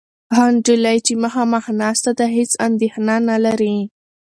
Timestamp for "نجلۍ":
0.55-0.97